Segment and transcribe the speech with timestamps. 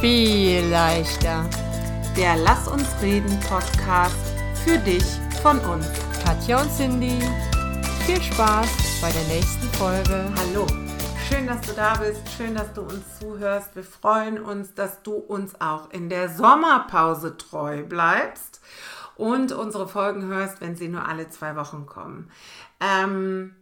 [0.00, 1.44] viel leichter.
[2.16, 4.14] Der Lass uns reden Podcast
[4.64, 5.02] für dich
[5.42, 5.86] von uns.
[6.24, 7.18] Katja und Cindy,
[8.06, 10.32] viel Spaß bei der nächsten Folge.
[10.36, 10.66] Hallo,
[11.28, 13.74] schön, dass du da bist, schön, dass du uns zuhörst.
[13.74, 18.60] Wir freuen uns, dass du uns auch in der Sommerpause treu bleibst
[19.16, 22.30] und unsere Folgen hörst, wenn sie nur alle zwei Wochen kommen.
[22.78, 23.56] Ähm,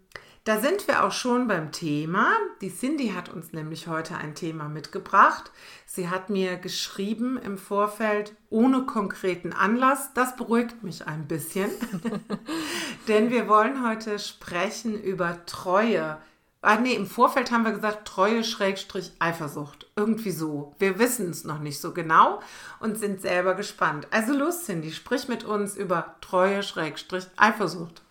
[0.46, 2.30] da sind wir auch schon beim Thema.
[2.60, 5.50] Die Cindy hat uns nämlich heute ein Thema mitgebracht.
[5.96, 10.10] Sie hat mir geschrieben im Vorfeld ohne konkreten Anlass.
[10.12, 11.70] Das beruhigt mich ein bisschen,
[13.08, 16.18] denn wir wollen heute sprechen über Treue.
[16.60, 19.90] Ah, nee, im Vorfeld haben wir gesagt Treue Schrägstrich Eifersucht.
[19.96, 20.74] Irgendwie so.
[20.78, 22.40] Wir wissen es noch nicht so genau
[22.78, 24.06] und sind selber gespannt.
[24.10, 28.02] Also los, Cindy, sprich mit uns über Treue Schrägstrich Eifersucht.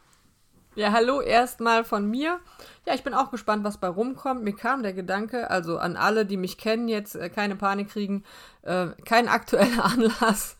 [0.78, 2.42] Ja, hallo erstmal von mir.
[2.86, 4.44] Ja, ich bin auch gespannt, was bei rumkommt.
[4.44, 8.26] Mir kam der Gedanke, also an alle, die mich kennen, jetzt äh, keine Panik kriegen,
[8.62, 10.58] äh, kein aktueller Anlass.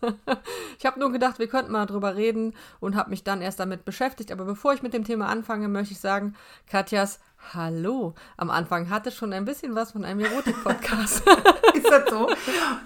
[0.80, 3.84] ich habe nur gedacht, wir könnten mal drüber reden und habe mich dann erst damit
[3.84, 4.32] beschäftigt.
[4.32, 6.34] Aber bevor ich mit dem Thema anfange, möchte ich sagen,
[6.66, 7.20] Katjas
[7.54, 8.16] Hallo.
[8.38, 11.24] Am Anfang hatte schon ein bisschen was von einem Erotik-Podcast.
[11.74, 12.28] ist das so?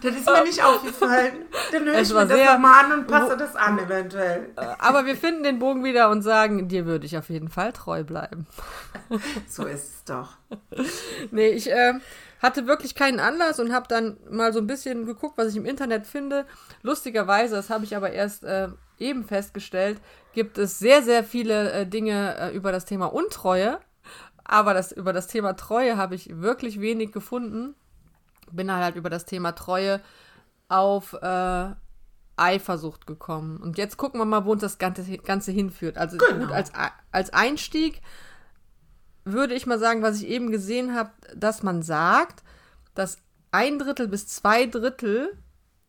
[0.02, 1.46] Das ist mir nicht aufgefallen.
[1.72, 4.50] Dann höre ich mir das nochmal an und passe das an eventuell.
[4.56, 7.72] Äh, aber wir finden den Bogen wieder und sagen, dir würde ich auf jeden Fall
[7.74, 8.48] treu bleiben.
[9.48, 10.38] So ist es doch.
[11.32, 11.94] Nee, ich äh,
[12.42, 15.66] hatte wirklich keinen Anlass und habe dann mal so ein bisschen geguckt, was ich im
[15.66, 16.46] Internet finde.
[16.84, 20.00] Lustigerweise, das habe ich aber erst äh, eben festgestellt,
[20.34, 23.80] gibt es sehr, sehr viele äh, Dinge äh, über das Thema Untreue
[24.50, 27.76] aber das, über das Thema Treue habe ich wirklich wenig gefunden.
[28.52, 30.02] Bin halt über das Thema Treue
[30.70, 31.70] auf äh,
[32.36, 33.58] Eifersucht gekommen.
[33.58, 36.00] Und jetzt gucken wir mal, wo uns das Ganze, Ganze hinführt.
[36.00, 36.48] Also genau.
[36.48, 36.72] gut, als,
[37.12, 38.02] als Einstieg
[39.24, 42.42] würde ich mal sagen, was ich eben gesehen habe, dass man sagt,
[42.96, 43.20] dass
[43.52, 45.38] ein Drittel bis zwei Drittel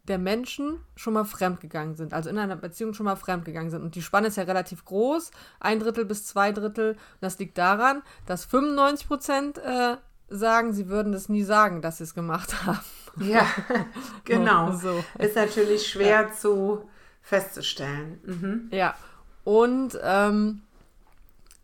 [0.05, 3.83] der Menschen schon mal fremdgegangen sind, also in einer Beziehung schon mal fremdgegangen sind.
[3.83, 6.93] Und die Spanne ist ja relativ groß, ein Drittel bis zwei Drittel.
[6.93, 9.97] Und das liegt daran, dass 95 Prozent äh,
[10.29, 12.81] sagen, sie würden das nie sagen, dass sie es gemacht haben.
[13.17, 13.47] Ja,
[14.25, 14.73] genau.
[14.73, 15.05] so.
[15.19, 16.33] Ist natürlich schwer ja.
[16.33, 16.89] zu
[17.23, 18.21] festzustellen.
[18.25, 18.69] Mhm.
[18.71, 18.95] Ja,
[19.45, 20.63] und ähm,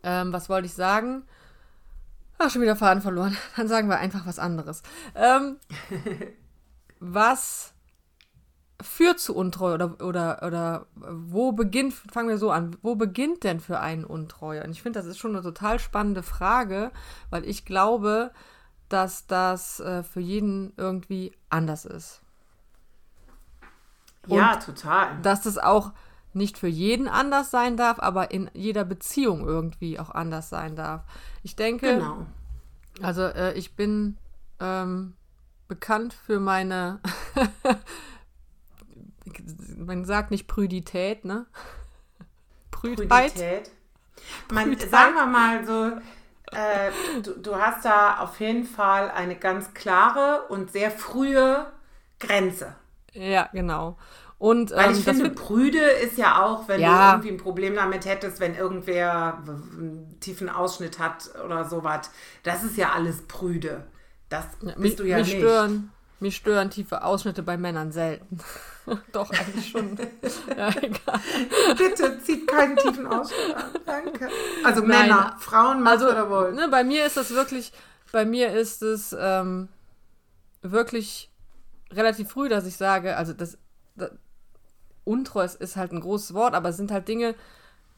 [0.03, 1.23] ähm, was wollte ich sagen?
[2.37, 3.35] Ach, schon wieder Faden verloren.
[3.57, 4.83] Dann sagen wir einfach was anderes.
[5.15, 5.57] Ähm,
[6.99, 7.73] was
[8.81, 13.59] führt zu Untreue oder, oder, oder wo beginnt, fangen wir so an, wo beginnt denn
[13.59, 14.63] für einen Untreue?
[14.63, 16.91] Und ich finde, das ist schon eine total spannende Frage,
[17.29, 18.31] weil ich glaube,
[18.89, 22.21] dass das äh, für jeden irgendwie anders ist.
[24.27, 25.21] Und ja, total.
[25.21, 25.91] Dass das auch
[26.33, 31.03] nicht für jeden anders sein darf, aber in jeder Beziehung irgendwie auch anders sein darf.
[31.41, 32.27] Ich denke, genau.
[33.01, 34.17] also äh, ich bin
[34.59, 35.13] ähm,
[35.67, 36.99] bekannt für meine
[39.77, 41.45] man sagt nicht Prüdität, ne?
[42.71, 43.33] Prüdheit.
[43.33, 43.71] Prüdität.
[44.51, 44.89] Man, Prüdheit.
[44.89, 45.91] sagen wir mal so,
[46.55, 51.71] äh, du, du hast da auf jeden Fall eine ganz klare und sehr frühe
[52.19, 52.75] Grenze.
[53.13, 53.97] Ja, genau.
[54.39, 56.89] Und, Weil ich ähm, finde, prüde ist ja auch, wenn ja.
[56.89, 62.11] du irgendwie ein Problem damit hättest, wenn irgendwer einen tiefen Ausschnitt hat oder sowas.
[62.43, 63.87] Das ist ja alles prüde.
[64.29, 65.37] Das ja, bist mich, du ja mich nicht.
[65.39, 68.39] Stören, mich stören tiefe Ausschnitte bei Männern selten.
[69.11, 69.97] Doch, eigentlich schon.
[70.57, 71.19] ja, egal.
[71.77, 73.63] Bitte zieht keinen tiefen Ausschnitt an.
[73.85, 74.29] Danke.
[74.63, 76.55] Also Nein, Männer, Frauen, macht also, oder wollt.
[76.55, 77.71] Ne, bei mir ist das wirklich,
[78.11, 79.67] bei mir ist es ähm,
[80.61, 81.31] wirklich
[81.91, 83.57] relativ früh, dass ich sage, also das,
[83.95, 84.11] das
[85.03, 87.35] Untreu ist, ist halt ein großes Wort, aber es sind halt Dinge,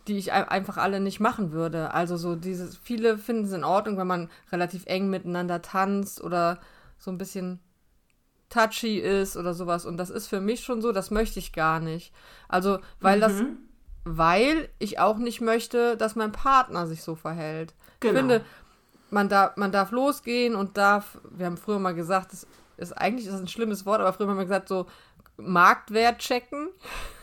[0.08, 1.94] die ich einfach alle nicht machen würde.
[1.94, 6.60] Also so dieses, viele finden es in Ordnung, wenn man relativ eng miteinander tanzt oder
[6.98, 7.60] so ein bisschen
[8.50, 9.86] touchy ist oder sowas.
[9.86, 12.14] Und das ist für mich schon so, das möchte ich gar nicht.
[12.48, 13.22] Also, weil mhm.
[13.22, 13.44] das,
[14.06, 17.74] weil ich auch nicht möchte, dass mein Partner sich so verhält.
[18.00, 18.14] Genau.
[18.14, 18.46] Ich finde,
[19.10, 23.26] man darf, man darf losgehen und darf, wir haben früher mal gesagt, das ist eigentlich
[23.26, 24.86] ist das ein schlimmes Wort, aber früher haben wir gesagt, so
[25.38, 26.70] Marktwert checken.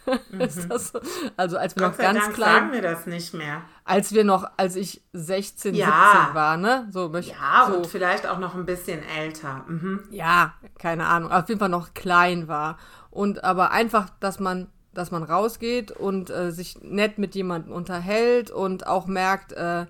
[0.30, 0.40] Mhm.
[0.40, 1.00] ist das so?
[1.36, 3.62] Also als wir Gott noch ganz Dank klein sagen wir das nicht mehr.
[3.84, 5.86] Als wir noch, als ich 16, ja.
[6.12, 6.88] 17 war, ne?
[6.90, 9.64] So möchte Ja, so, und vielleicht auch noch ein bisschen älter.
[9.68, 10.04] Mhm.
[10.10, 11.30] Ja, keine Ahnung.
[11.30, 12.78] Auf jeden Fall noch klein war.
[13.10, 18.50] Und aber einfach, dass man dass man rausgeht und äh, sich nett mit jemandem unterhält
[18.50, 19.86] und auch merkt, äh,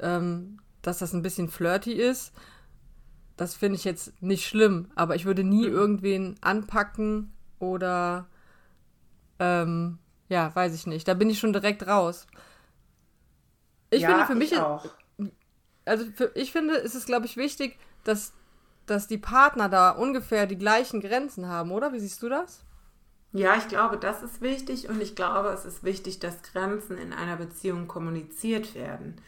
[0.00, 2.32] ähm, dass das ein bisschen flirty ist.
[3.36, 5.74] Das finde ich jetzt nicht schlimm, aber ich würde nie mhm.
[5.74, 8.26] irgendwen anpacken oder
[9.38, 9.98] ähm,
[10.28, 11.08] ja, weiß ich nicht.
[11.08, 12.26] Da bin ich schon direkt raus.
[13.90, 14.86] Ich ja, finde für mich, auch.
[15.84, 18.32] also für, ich finde, ist es glaube ich wichtig, dass
[18.86, 21.92] dass die Partner da ungefähr die gleichen Grenzen haben, oder?
[21.92, 22.64] Wie siehst du das?
[23.32, 27.12] Ja, ich glaube, das ist wichtig und ich glaube, es ist wichtig, dass Grenzen in
[27.12, 29.20] einer Beziehung kommuniziert werden.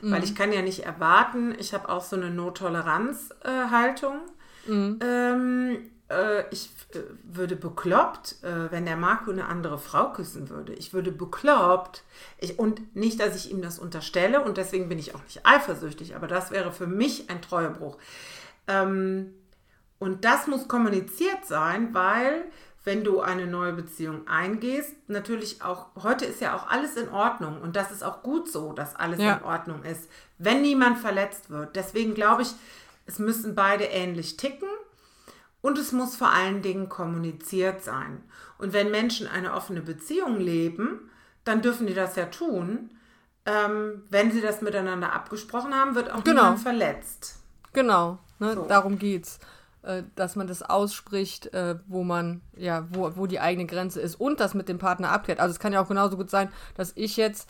[0.00, 0.12] Mhm.
[0.12, 4.20] Weil ich kann ja nicht erwarten, ich habe auch so eine No-Toleranz-Haltung.
[4.66, 4.98] Mhm.
[5.02, 10.72] Ähm, äh, ich äh, würde bekloppt, äh, wenn der Marco eine andere Frau küssen würde.
[10.72, 12.02] Ich würde bekloppt.
[12.38, 16.16] Ich, und nicht, dass ich ihm das unterstelle und deswegen bin ich auch nicht eifersüchtig,
[16.16, 17.98] aber das wäre für mich ein Treuebruch.
[18.66, 19.34] Ähm,
[19.98, 22.44] und das muss kommuniziert sein, weil
[22.84, 27.60] wenn du eine neue Beziehung eingehst, natürlich auch, heute ist ja auch alles in Ordnung
[27.60, 29.36] und das ist auch gut so, dass alles ja.
[29.36, 30.08] in Ordnung ist,
[30.38, 31.76] wenn niemand verletzt wird.
[31.76, 32.48] Deswegen glaube ich,
[33.04, 34.68] es müssen beide ähnlich ticken
[35.60, 38.22] und es muss vor allen Dingen kommuniziert sein.
[38.58, 41.10] Und wenn Menschen eine offene Beziehung leben,
[41.44, 42.90] dann dürfen die das ja tun.
[43.46, 46.42] Ähm, wenn sie das miteinander abgesprochen haben, wird auch genau.
[46.42, 47.38] niemand verletzt.
[47.72, 48.66] Genau, ne, so.
[48.66, 49.38] darum geht's.
[49.82, 54.16] Äh, dass man das ausspricht, äh, wo man, ja, wo, wo die eigene Grenze ist
[54.16, 55.38] und das mit dem Partner abklärt.
[55.38, 57.48] Also es kann ja auch genauso gut sein, dass ich jetzt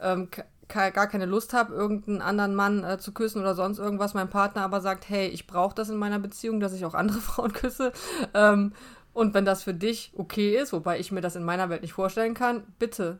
[0.00, 0.28] ähm,
[0.68, 4.62] gar keine Lust habe, irgendeinen anderen Mann äh, zu küssen oder sonst irgendwas, mein Partner
[4.62, 7.92] aber sagt, hey, ich brauche das in meiner Beziehung, dass ich auch andere Frauen küsse.
[8.34, 8.72] Ähm,
[9.12, 11.94] und wenn das für dich okay ist, wobei ich mir das in meiner Welt nicht
[11.94, 13.18] vorstellen kann, bitte,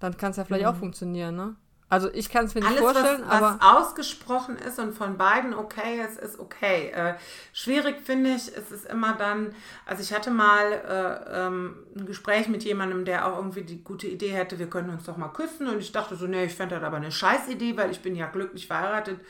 [0.00, 0.70] dann kann es ja vielleicht mhm.
[0.70, 1.56] auch funktionieren, ne?
[1.88, 5.16] Also ich kann es mir nicht Alles, vorstellen, was, aber was ausgesprochen ist und von
[5.16, 6.90] beiden okay ist, ist okay.
[6.90, 7.14] Äh,
[7.52, 9.54] schwierig finde ich, es ist immer dann,
[9.84, 14.08] also ich hatte mal äh, ähm, ein Gespräch mit jemandem, der auch irgendwie die gute
[14.08, 16.74] Idee hätte, wir können uns doch mal küssen und ich dachte so, nee, ich fände
[16.74, 19.20] das aber eine Scheißidee, weil ich bin ja glücklich verheiratet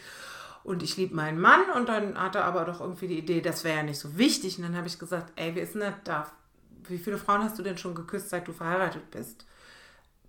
[0.64, 3.64] und ich liebe meinen Mann und dann hat er aber doch irgendwie die Idee, das
[3.64, 5.94] wäre ja nicht so wichtig und dann habe ich gesagt, ey, wie ist denn das
[6.04, 6.26] da?
[6.88, 9.44] Wie viele Frauen hast du denn schon geküsst, seit du verheiratet bist?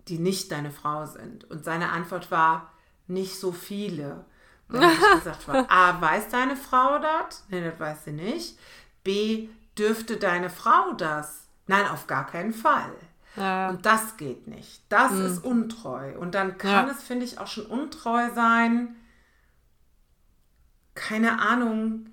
[0.08, 1.44] Die nicht deine Frau sind?
[1.50, 2.72] Und seine Antwort war,
[3.06, 4.24] nicht so viele.
[4.68, 7.44] Und ich gesagt, A, weiß deine Frau das?
[7.48, 8.58] Nee, das weiß sie nicht.
[9.04, 11.48] B, dürfte deine Frau das?
[11.66, 12.92] Nein, auf gar keinen Fall.
[13.36, 13.70] Ja.
[13.70, 14.82] Und das geht nicht.
[14.88, 15.26] Das mhm.
[15.26, 16.18] ist untreu.
[16.18, 16.92] Und dann kann ja.
[16.92, 18.96] es, finde ich, auch schon untreu sein,
[20.94, 22.10] keine Ahnung,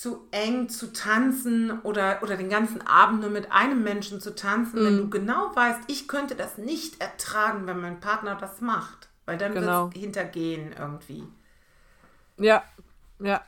[0.00, 4.80] zu eng zu tanzen oder, oder den ganzen Abend nur mit einem Menschen zu tanzen,
[4.80, 4.86] mhm.
[4.86, 9.10] wenn du genau weißt, ich könnte das nicht ertragen, wenn mein Partner das macht.
[9.26, 9.84] Weil dann genau.
[9.84, 11.24] wird es hintergehen irgendwie.
[12.38, 12.64] Ja,
[13.18, 13.42] ja,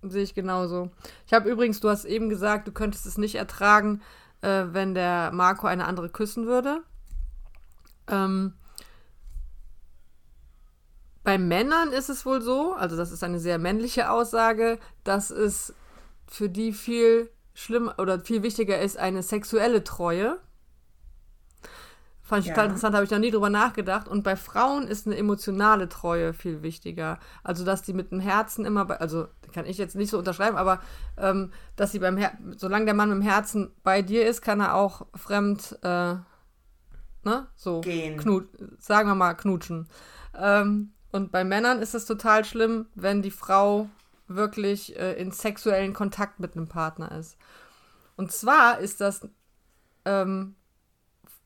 [0.00, 0.90] sehe ich genauso.
[1.26, 4.00] Ich habe übrigens, du hast eben gesagt, du könntest es nicht ertragen,
[4.40, 6.82] äh, wenn der Marco eine andere küssen würde.
[8.06, 8.54] Ähm,
[11.22, 15.74] bei Männern ist es wohl so, also das ist eine sehr männliche Aussage, dass es
[16.28, 20.38] für die viel schlimmer oder viel wichtiger ist eine sexuelle Treue.
[22.22, 22.54] Fand ich ja.
[22.54, 24.06] total interessant, habe ich noch nie drüber nachgedacht.
[24.06, 27.18] Und bei Frauen ist eine emotionale Treue viel wichtiger.
[27.42, 30.58] Also, dass die mit dem Herzen immer bei, also kann ich jetzt nicht so unterschreiben,
[30.58, 30.80] aber
[31.16, 34.60] ähm, dass sie beim Her solange der Mann mit dem Herzen bei dir ist, kann
[34.60, 36.16] er auch fremd, äh,
[37.24, 38.18] ne, so, Gehen.
[38.18, 38.46] Knut,
[38.78, 39.88] sagen wir mal, knutschen.
[40.38, 43.88] Ähm, und bei Männern ist es total schlimm, wenn die Frau
[44.28, 47.36] wirklich äh, in sexuellen Kontakt mit einem Partner ist.
[48.16, 49.28] Und zwar ist das
[50.04, 50.54] ähm,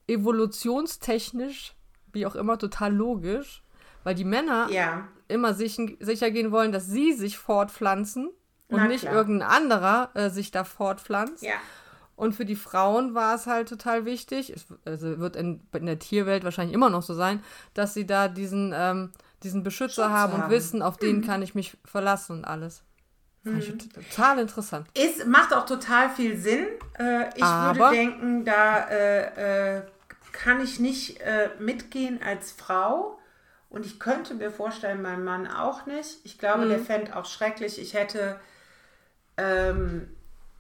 [0.06, 1.75] evolutionstechnisch,
[2.12, 3.62] wie auch immer, total logisch,
[4.05, 5.08] weil die Männer ja.
[5.29, 8.29] immer sich, sicher gehen wollen, dass sie sich fortpflanzen
[8.69, 9.14] und Na, nicht klar.
[9.14, 11.43] irgendein anderer äh, sich da fortpflanzt.
[11.43, 11.55] Ja.
[12.17, 15.99] Und für die Frauen war es halt total wichtig, es also wird in, in, der
[15.99, 17.42] Tierwelt wahrscheinlich immer noch so sein,
[17.75, 21.26] dass sie da diesen ähm, diesen Beschützer Schutz haben und wissen, auf den mhm.
[21.26, 22.82] kann ich mich verlassen und alles.
[23.44, 23.78] Mhm.
[23.92, 24.87] total interessant.
[24.94, 26.66] Es macht auch total viel Sinn.
[26.99, 29.82] Äh, ich Aber, würde denken, da äh, äh,
[30.30, 33.18] kann ich nicht äh, mitgehen als Frau.
[33.68, 36.20] Und ich könnte mir vorstellen, mein Mann auch nicht.
[36.25, 36.68] Ich glaube, mhm.
[36.68, 37.80] der fände auch schrecklich.
[37.80, 38.38] Ich hätte
[39.37, 40.14] ähm,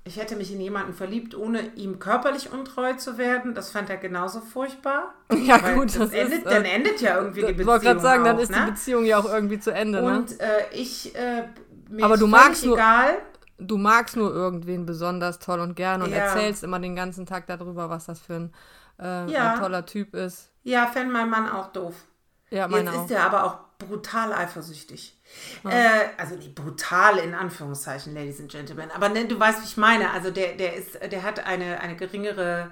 [0.04, 3.54] ich hätte mich in jemanden verliebt, ohne ihm körperlich untreu zu werden.
[3.54, 5.14] Das fand er genauso furchtbar.
[5.42, 7.60] Ja, gut, das, endet, ist, dann äh, endet ja irgendwie die Beziehung.
[7.60, 8.58] Ich wollte gerade sagen, auch, dann ist ne?
[8.64, 10.02] die Beziehung ja auch irgendwie zu Ende.
[10.02, 10.18] Ne?
[10.18, 10.44] Und ne?
[10.44, 11.48] äh, ich, äh,
[11.88, 13.18] mir Aber du magst nur, egal.
[13.58, 16.18] Du magst nur irgendwen besonders toll und gern und ja.
[16.18, 18.52] erzählst immer den ganzen Tag darüber, was das für ein,
[18.98, 19.54] äh, ja.
[19.54, 20.50] ein toller Typ ist.
[20.64, 21.94] Ja, fände mein Mann auch doof.
[22.50, 23.04] Ja, meine Jetzt auch.
[23.04, 25.18] ist er aber auch brutal eifersüchtig.
[25.64, 28.90] Äh, also nicht brutal in Anführungszeichen, Ladies and Gentlemen.
[28.94, 30.10] Aber ne, du weißt, wie ich meine.
[30.10, 32.70] Also der, der ist, der hat eine, eine geringere,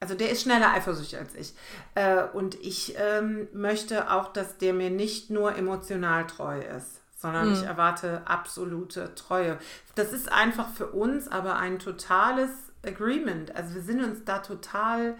[0.00, 1.54] also der ist schneller eifersüchtig als ich.
[1.94, 7.50] Äh, und ich ähm, möchte auch, dass der mir nicht nur emotional treu ist sondern
[7.50, 7.54] mhm.
[7.54, 9.56] ich erwarte absolute Treue.
[9.94, 12.50] Das ist einfach für uns aber ein totales
[12.84, 13.54] Agreement.
[13.54, 15.14] Also wir sind uns da total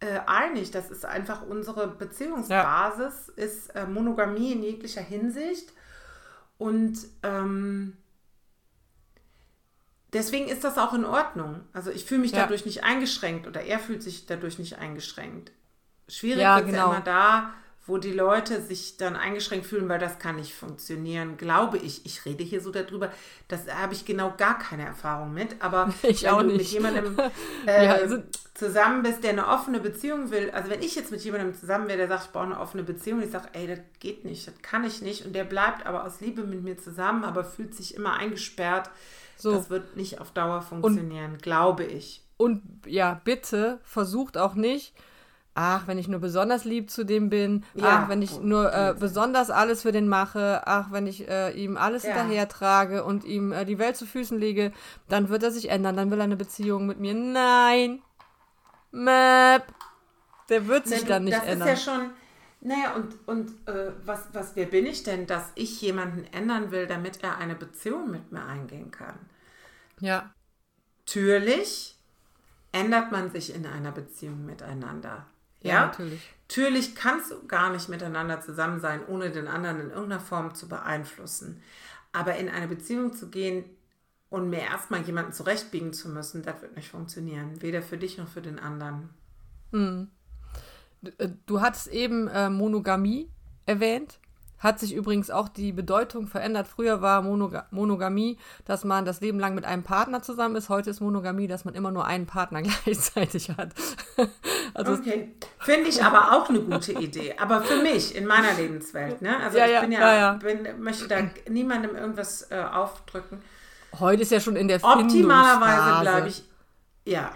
[0.00, 0.70] äh, einig.
[0.70, 3.44] Das ist einfach unsere Beziehungsbasis, ja.
[3.44, 5.72] ist äh, Monogamie in jeglicher Hinsicht.
[6.58, 7.96] Und ähm,
[10.12, 11.60] deswegen ist das auch in Ordnung.
[11.72, 12.40] Also ich fühle mich Ja.
[12.42, 15.52] dadurch nicht eingeschränkt oder er fühlt sich dadurch nicht eingeschränkt.
[16.08, 16.90] Schwierig Ja, wird es genau.
[16.90, 17.54] ja immer da,
[17.88, 22.06] wo die Leute sich dann eingeschränkt fühlen, weil das kann nicht funktionieren, glaube ich.
[22.06, 23.10] Ich rede hier so darüber,
[23.48, 27.18] das habe ich genau gar keine Erfahrung mit, aber Ich wenn auch du mit jemandem
[27.66, 28.22] äh, Ja, also-
[28.54, 31.98] zusammen bist, der eine offene Beziehung will, also wenn ich jetzt mit jemandem zusammen wäre,
[31.98, 34.82] der sagt, ich brauche eine offene Beziehung, ich sage, ey, das geht nicht, das kann
[34.82, 38.14] ich nicht und der bleibt aber aus Liebe mit mir zusammen, aber fühlt sich immer
[38.14, 38.90] eingesperrt,
[39.36, 39.52] So.
[39.52, 42.24] das wird nicht auf Dauer funktionieren, glaube ich.
[42.36, 44.92] Und ja, bitte versucht auch nicht,
[45.58, 48.94] ach, wenn ich nur besonders lieb zu dem bin, Ja, ach, wenn ich nur äh,
[48.98, 52.14] besonders alles für den mache, ach, wenn ich äh, ihm alles Ja.
[52.14, 54.72] hinterher trage und ihm äh, die Welt zu Füßen lege,
[55.08, 57.14] dann wird er sich ändern, dann will er eine Beziehung mit mir.
[57.14, 58.02] Nein.
[58.92, 59.64] Map.
[60.48, 61.68] Der wird sich du, dann nicht das ändern.
[61.68, 62.10] ist ja schon,
[62.60, 66.86] naja, und, und äh, was, was, wer bin ich denn, dass ich jemanden ändern will,
[66.86, 69.18] damit er eine Beziehung mit mir eingehen kann?
[70.00, 70.30] ja.
[71.06, 71.96] Natürlich
[72.72, 75.26] ändert man sich in einer Beziehung miteinander.
[75.62, 76.20] Ja, Ja, natürlich.
[76.48, 80.66] Natürlich kannst du gar nicht miteinander zusammen sein, ohne den anderen in irgendeiner Form zu
[80.68, 81.62] beeinflussen.
[82.12, 83.64] Aber in eine Beziehung zu gehen
[84.30, 87.60] und mir erstmal jemanden zurechtbiegen zu müssen, das wird nicht funktionieren.
[87.60, 89.10] Weder für dich noch für den anderen.
[91.18, 93.30] Äh, Du hattest eben äh, Monogamie
[93.66, 94.18] erwähnt.
[94.58, 96.66] Hat sich übrigens auch die Bedeutung verändert.
[96.66, 100.68] Früher war Monoga Monogamie, dass man das Leben lang mit einem Partner zusammen ist.
[100.68, 103.70] Heute ist Monogamie, dass man immer nur einen Partner gleichzeitig hat.
[104.74, 105.34] also Okay.
[105.60, 107.34] Finde ich aber auch eine gute Idee.
[107.38, 109.22] Aber für mich, in meiner Lebenswelt.
[109.22, 109.36] Ne?
[109.38, 110.32] Also Ja, ich ja, bin ja, ja.
[110.34, 111.16] Bin, möchte da
[111.48, 113.40] niemandem irgendwas äh, aufdrücken.
[113.98, 116.44] heute ist ja schon in der Optimalerweise bleibe ich.
[117.04, 117.32] Ja.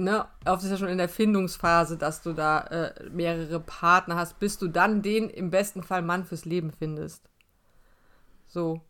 [0.00, 4.38] Ne, oft ist ja schon in der Findungsphase, dass du da äh, mehrere Partner hast,
[4.38, 7.28] bis du dann den im besten Fall Mann fürs Leben findest.
[8.48, 8.80] So.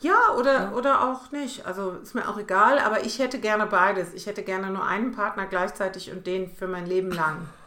[0.00, 1.66] Ja, oder, oder auch nicht.
[1.66, 4.14] Also ist mir auch egal, aber ich hätte gerne beides.
[4.14, 7.48] Ich hätte gerne nur einen Partner gleichzeitig und den für mein Leben lang.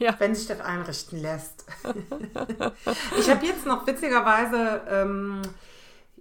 [0.00, 0.16] Ja.
[0.18, 1.64] Wenn sich das einrichten lässt.
[3.20, 5.42] ich habe jetzt noch witzigerweise ähm,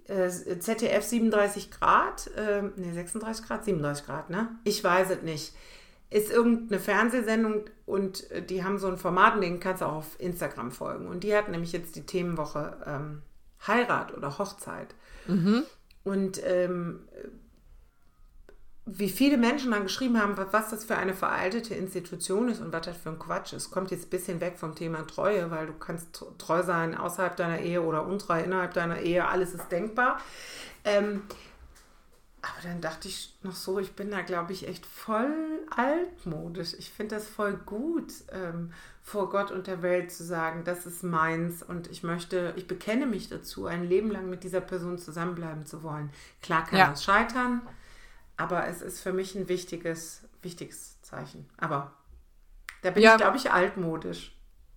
[0.08, 4.50] äh, ZDF 37 Grad, ähm, ne 36 Grad, 37 Grad, ne?
[4.66, 5.56] Ich weiß es nicht.
[6.16, 9.96] Ist irgendeine Fernsehsendung und äh, die haben so ein Format, und den kannst du auch
[9.96, 11.08] auf Instagram folgen.
[11.08, 13.22] Und die hat nämlich jetzt die Themenwoche ähm,
[13.68, 14.96] Heirat oder Hochzeit.
[16.06, 17.02] Und ähm,
[18.86, 22.86] wie viele Menschen dann geschrieben haben, was das für eine veraltete Institution ist und was
[22.86, 23.72] das für ein Quatsch ist.
[23.72, 27.60] Kommt jetzt ein bisschen weg vom Thema Treue, weil du kannst treu sein außerhalb deiner
[27.60, 30.22] Ehe oder untreu innerhalb deiner Ehe, alles ist denkbar.
[30.86, 31.24] Ähm,
[32.46, 36.76] aber dann dachte ich noch so, ich bin da, glaube ich, echt voll altmodisch.
[36.78, 38.72] Ich finde das voll gut, ähm,
[39.02, 43.08] vor Gott und der Welt zu sagen, das ist meins und ich möchte, ich bekenne
[43.08, 46.12] mich dazu, ein Leben lang mit dieser Person zusammenbleiben zu wollen.
[46.42, 46.90] Klar kann Ja.
[46.92, 47.62] das scheitern,
[48.38, 51.50] aber es ist für mich ein wichtiges, wichtiges Zeichen.
[51.58, 51.94] Aber
[52.84, 53.14] da bin Ja.
[53.14, 54.36] ich, glaube ich, altmodisch.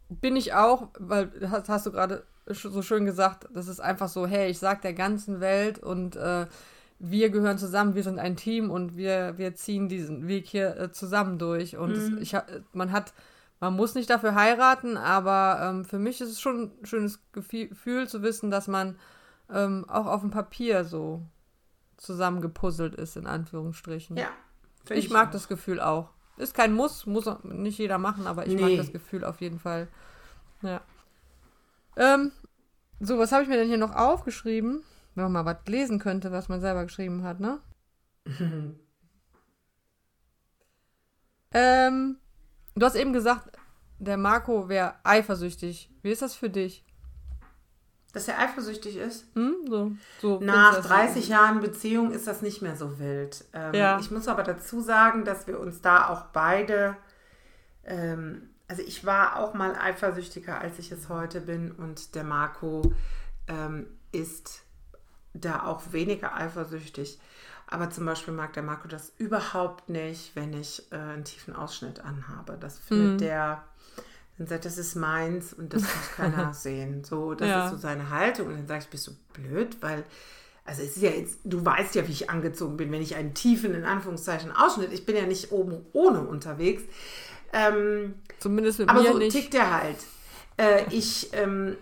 [0.08, 4.26] Bin ich auch, weil das hast du gerade so schön gesagt, das ist einfach so,
[4.26, 6.46] hey, ich sag der ganzen Welt und äh,
[6.98, 10.90] wir gehören zusammen, wir sind ein Team und wir, wir ziehen diesen Weg hier äh,
[10.90, 11.76] zusammen durch.
[11.76, 12.36] Und es, ich,
[12.72, 13.12] man hat,
[13.60, 18.08] man muss nicht dafür heiraten, aber ähm, für mich ist es schon ein schönes Gefühl,
[18.08, 18.98] zu wissen, dass man
[19.52, 21.22] ähm, auch auf dem Papier so
[21.96, 24.16] zusammengepuzzelt ist, in Anführungsstrichen.
[24.16, 24.28] Ja.
[24.84, 25.32] find ich mag auch.
[25.32, 26.10] das Gefühl auch.
[26.36, 28.76] Ist kein Muss, muss nicht jeder machen, aber ich mag Nee.
[28.76, 29.88] das Gefühl auf jeden Fall.
[30.62, 30.80] Ja.
[31.96, 32.30] Ähm,
[33.00, 34.82] so, was habe ich mir denn hier noch aufgeschrieben?
[35.18, 37.58] Wenn man mal was lesen könnte, was man selber geschrieben hat, ne?
[41.52, 42.18] ähm,
[42.76, 43.50] du hast eben gesagt,
[43.98, 45.90] der Marco wäre eifersüchtig.
[46.02, 46.84] Wie ist das für dich?
[48.12, 49.26] Dass er eifersüchtig ist?
[49.34, 49.56] Hm?
[49.68, 53.44] So, so Nach findest du das- 30 Jahren Beziehung ist das nicht mehr so wild.
[53.52, 53.98] Ähm, Ja.
[53.98, 56.96] Ich muss aber dazu sagen, dass wir uns da auch beide,
[57.82, 62.92] ähm, also ich war auch mal eifersüchtiger, als ich es heute bin und der Marco
[63.48, 64.62] ähm, ist
[65.40, 67.18] da auch weniger eifersüchtig.
[67.66, 72.00] Aber zum Beispiel mag der Marco das überhaupt nicht, wenn ich äh, einen tiefen Ausschnitt
[72.00, 72.56] anhabe.
[72.58, 73.18] Das findet Mhm.
[73.18, 73.62] der,
[74.38, 77.04] dann sagt, das ist meins und das muss keiner sehen.
[77.04, 77.64] So, das Ja.
[77.64, 78.48] ist so seine Haltung.
[78.48, 79.76] Und dann sage ich, bist du blöd?
[79.82, 80.04] Weil,
[80.64, 83.34] also es ist ja jetzt, du weißt ja, wie ich angezogen bin, wenn ich einen
[83.34, 86.82] tiefen, in Anführungszeichen, Ausschnitt, ich bin ja nicht oben ohne unterwegs.
[87.52, 89.32] Ähm, Zumindest mit aber mir so nicht.
[89.32, 89.96] tickt er halt.
[90.56, 91.76] Äh, ich, ähm,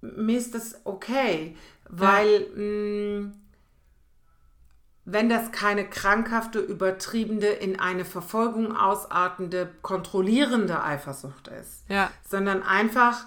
[0.00, 1.56] mir ist das okay,
[1.92, 3.32] weil mh,
[5.04, 13.26] wenn das keine krankhafte, übertriebene, in eine Verfolgung ausartende, kontrollierende Eifersucht ist, Ja, sondern einfach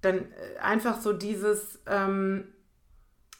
[0.00, 2.48] dann äh, einfach so dieses, ähm,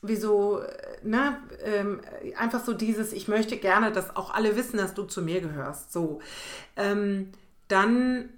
[0.00, 0.62] wieso,
[1.02, 2.00] ne, ähm,
[2.38, 5.92] einfach so dieses, ich möchte gerne, dass auch alle wissen, dass du zu mir gehörst.
[5.92, 6.20] So.
[6.76, 7.32] Ähm,
[7.68, 8.30] dann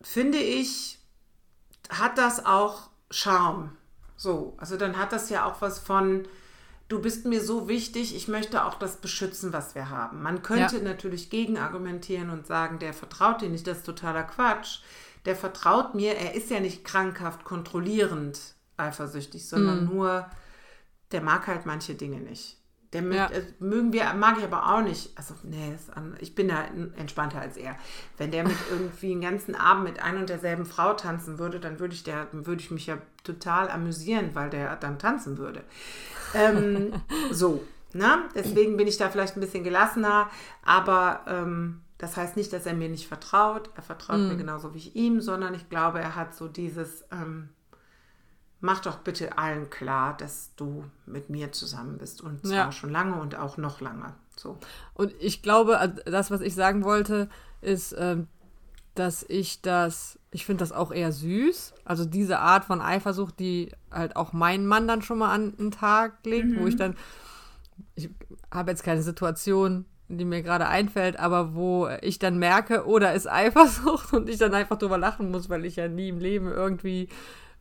[0.00, 0.98] finde ich,
[1.90, 3.76] hat das auch Charme.
[4.22, 6.28] So, also dann hat das ja auch was von,
[6.86, 10.22] du bist mir so wichtig, ich möchte auch das beschützen, was wir haben.
[10.22, 10.82] Man könnte ja.
[10.84, 14.78] natürlich gegenargumentieren und sagen, der vertraut dir nicht, das ist totaler Quatsch.
[15.24, 18.38] Der vertraut mir, er ist ja nicht krankhaft kontrollierend
[18.76, 19.92] eifersüchtig, sondern mhm.
[19.92, 20.30] nur,
[21.10, 22.61] der mag halt manche Dinge nicht.
[22.92, 23.26] Der ja.
[23.28, 25.16] äh, mögen wir, mag ich aber auch nicht.
[25.16, 26.64] Also, nee, an, ich bin da
[26.96, 27.76] entspannter als er.
[28.18, 31.80] Wenn der mit irgendwie einen ganzen Abend mit ein und derselben Frau tanzen würde, dann
[31.80, 35.62] würde ich, der, würde ich mich ja total amüsieren, weil der dann tanzen würde.
[36.34, 36.92] Ähm,
[37.32, 38.24] so, ne?
[38.34, 40.28] Deswegen bin ich da vielleicht ein bisschen gelassener,
[40.62, 43.70] aber ähm, das heißt nicht, dass er mir nicht vertraut.
[43.74, 44.28] Er vertraut mhm.
[44.28, 47.04] mir genauso wie ich ihm, sondern ich glaube, er hat so dieses.
[47.10, 47.48] Ähm,
[48.62, 52.72] mach doch bitte allen klar, dass du mit mir zusammen bist und zwar ja.
[52.72, 54.14] schon lange und auch noch lange.
[54.36, 54.56] So.
[54.94, 57.28] Und ich glaube, das, was ich sagen wollte,
[57.60, 58.28] ist, ähm,
[58.94, 61.74] dass ich das, ich finde das auch eher süß.
[61.84, 65.72] Also diese Art von Eifersucht, die halt auch mein Mann dann schon mal an den
[65.72, 66.60] Tag legt, mhm.
[66.60, 66.96] wo ich dann,
[67.96, 68.10] ich
[68.50, 73.10] habe jetzt keine Situation, die mir gerade einfällt, aber wo ich dann merke, oh, da
[73.10, 76.46] ist Eifersucht und ich dann einfach drüber lachen muss, weil ich ja nie im Leben
[76.46, 77.08] irgendwie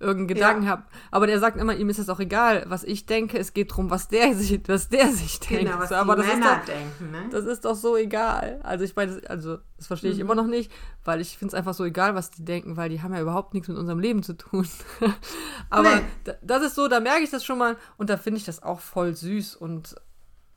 [0.01, 0.69] irgendeinen Gedanken ja.
[0.69, 0.83] habe.
[1.11, 3.37] Aber der sagt immer, ihm ist es auch egal, was ich denke.
[3.37, 5.65] Es geht darum, was der sich, was der sich denkt.
[5.65, 7.29] Genau, was so, aber die das Männer ist doch, denken, ne?
[7.31, 8.59] Das ist doch so egal.
[8.63, 10.23] Also ich meine, also das verstehe ich mhm.
[10.23, 10.71] immer noch nicht,
[11.03, 13.53] weil ich finde es einfach so egal, was die denken, weil die haben ja überhaupt
[13.53, 14.67] nichts mit unserem Leben zu tun.
[15.69, 16.33] aber nee.
[16.41, 18.79] das ist so, da merke ich das schon mal und da finde ich das auch
[18.79, 19.95] voll süß und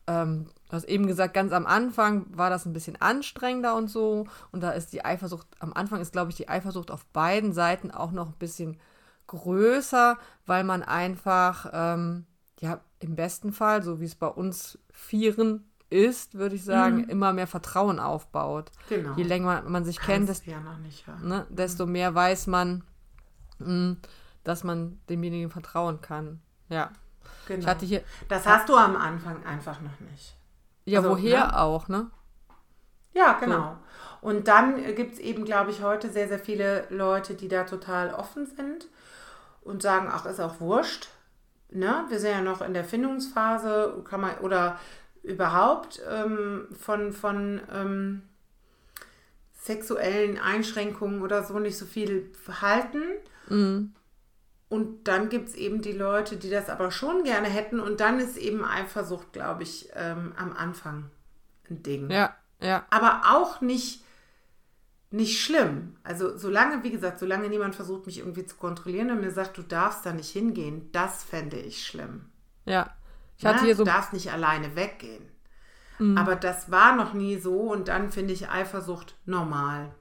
[0.07, 4.27] ähm, du hast eben gesagt, ganz am Anfang war das ein bisschen anstrengender und so.
[4.53, 7.91] Und da ist die Eifersucht, am Anfang ist, glaube ich, die Eifersucht auf beiden Seiten
[7.91, 8.79] auch noch ein bisschen
[9.27, 12.27] größer, weil man einfach, ähm,
[12.61, 17.09] ja, im besten Fall, so wie es bei uns Vieren ist, würde ich sagen, mhm.
[17.09, 18.71] immer mehr Vertrauen aufbaut.
[18.89, 19.15] Genau.
[19.17, 21.17] Je länger man sich kennt, desto, ja nicht, ja.
[21.17, 22.85] ne, desto mehr weiß man,
[23.59, 23.97] mh, hm,
[24.43, 26.41] dass man demjenigen vertrauen kann.
[26.69, 26.91] Ja.
[27.47, 27.75] Genau.
[27.81, 30.37] Hier, das hast du am Anfang einfach noch nicht.
[30.85, 31.59] Ja, also, woher ne?
[31.59, 32.11] auch, ne?
[33.13, 33.73] Ja, genau.
[33.73, 33.79] So.
[34.25, 38.15] Und dann gibt es eben, glaube ich, heute sehr, sehr viele Leute, die da total
[38.15, 38.89] offen sind
[39.61, 41.09] und sagen, ach, ist auch wurscht.
[41.71, 42.07] Ne?
[42.09, 44.81] Wir sind ja noch in der Findungsphase, kann man, oder
[45.23, 48.23] überhaupt ähm, von, von ähm,
[49.53, 52.33] sexuellen Einschränkungen oder so nicht so viel
[52.63, 53.03] halten.
[53.51, 53.93] Mhm.
[54.71, 57.79] Und dann gibt es eben die Leute, die das aber schon gerne hätten.
[57.79, 61.11] Und dann ist eben Eifersucht, glaube ich, ähm, am Anfang
[61.69, 62.11] ein Ding.
[62.11, 62.87] Ja, ja.
[62.89, 64.04] Aber auch nicht
[65.15, 65.97] nicht schlimm.
[66.03, 69.63] Also solange, wie gesagt, solange niemand versucht, mich irgendwie zu kontrollieren und mir sagt, du
[69.63, 72.27] darfst da nicht hingehen, das fände ich schlimm.
[72.65, 72.91] Ja.
[73.39, 75.25] Ich hatte Na, hier so du darfst nicht alleine weggehen.
[75.99, 76.19] Mhm.
[76.19, 79.95] Aber das war noch nie so und dann finde ich Eifersucht normal.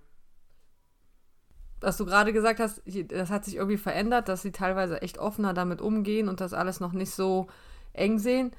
[1.79, 5.53] Was du gerade gesagt hast, das hat sich irgendwie verändert, dass sie teilweise echt offener
[5.53, 7.47] damit umgehen und das alles noch nicht so
[7.91, 8.51] eng sehen.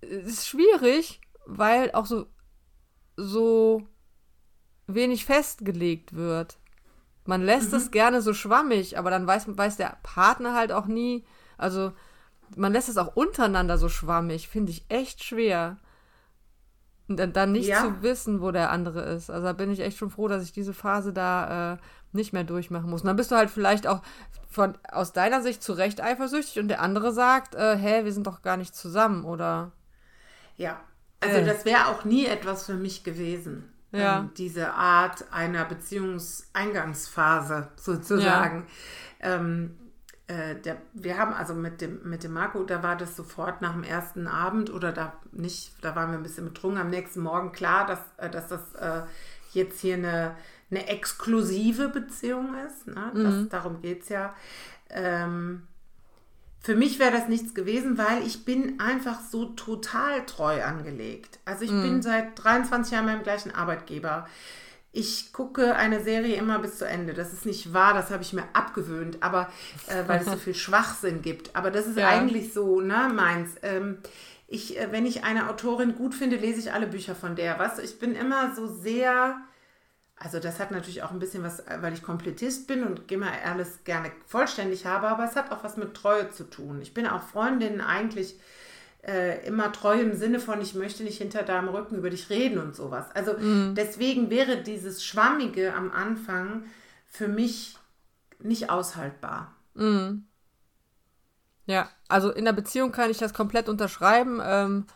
[0.00, 2.26] Es ist schwierig, weil auch so,
[3.16, 3.86] so
[4.86, 6.58] wenig festgelegt wird.
[7.24, 7.78] Man lässt mhm.
[7.78, 11.24] es gerne so schwammig, aber dann weiß, weiß der Partner halt auch nie.
[11.56, 11.92] Also,
[12.56, 15.78] man lässt es auch untereinander so schwammig, finde ich echt schwer.
[17.06, 17.82] Und dann, nicht ja.
[17.82, 19.28] zu wissen, wo der andere ist.
[19.28, 21.76] Also da bin ich echt schon froh, dass ich diese Phase da äh,
[22.12, 23.02] nicht mehr durchmachen muss.
[23.02, 24.00] Und dann bist du halt vielleicht auch
[24.48, 28.26] von, aus deiner Sicht zu Recht eifersüchtig und der andere sagt, äh, hä, wir sind
[28.26, 29.72] doch gar nicht zusammen, oder?
[30.56, 30.80] Ja,
[31.20, 31.44] also äh.
[31.44, 34.20] das wäre auch nie etwas für mich gewesen ja.
[34.20, 38.66] ähm, diese Art einer Beziehungseingangsphase sozusagen.
[39.22, 39.36] Ja.
[39.36, 39.76] Ähm,
[40.26, 43.72] äh, der, wir haben also mit dem, mit dem Marco, da war das sofort nach
[43.72, 47.52] dem ersten Abend oder da nicht, da waren wir ein bisschen betrunken, am nächsten Morgen
[47.52, 49.02] klar, dass, äh, dass das äh,
[49.52, 50.34] jetzt hier eine,
[50.70, 52.86] eine exklusive Beziehung ist.
[52.86, 53.12] Ne?
[53.14, 53.48] Das, mhm.
[53.50, 54.34] Darum geht es ja.
[54.88, 55.66] Ähm,
[56.64, 61.38] für mich wäre das nichts gewesen, weil ich bin einfach so total treu angelegt.
[61.44, 61.82] Also ich mm.
[61.82, 64.26] bin seit 23 Jahren beim gleichen Arbeitgeber.
[64.90, 67.12] Ich gucke eine Serie immer bis zu Ende.
[67.12, 69.52] Das ist nicht wahr, das habe ich mir abgewöhnt, aber
[69.88, 71.54] äh, weil es so viel Schwachsinn gibt.
[71.54, 72.08] Aber das ist ja.
[72.08, 73.56] eigentlich so, ne, meins.
[73.60, 73.98] Ähm,
[74.48, 77.58] ich, äh, wenn ich eine Autorin gut finde, lese ich alle Bücher von der.
[77.58, 77.78] Was?
[77.78, 79.36] Ich bin immer so sehr
[80.16, 83.84] also das hat natürlich auch ein bisschen was, weil ich Komplettist bin und immer alles
[83.84, 86.80] gerne vollständig habe, aber es hat auch was mit Treue zu tun.
[86.80, 88.38] Ich bin auch Freundin eigentlich
[89.06, 92.58] äh, immer treu im Sinne von, ich möchte nicht hinter deinem Rücken über dich reden
[92.58, 93.06] und sowas.
[93.14, 93.74] Also mhm.
[93.74, 96.64] deswegen wäre dieses Schwammige am Anfang
[97.06, 97.76] für mich
[98.38, 99.54] nicht aushaltbar.
[99.74, 100.26] Mhm.
[101.66, 104.40] Ja, also in der Beziehung kann ich das komplett unterschreiben.
[104.42, 104.86] Ähm,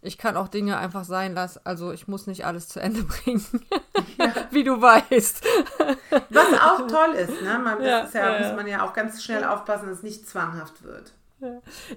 [0.00, 1.60] ich kann auch Dinge einfach sein lassen.
[1.64, 3.44] Also ich muss nicht alles zu Ende bringen,
[4.18, 4.32] ja.
[4.50, 5.44] wie du weißt.
[6.30, 7.58] Was auch toll ist, ne?
[7.58, 10.84] Man, ja, ist ja, muss man ja auch ganz schnell aufpassen, dass es nicht zwanghaft
[10.84, 11.12] wird.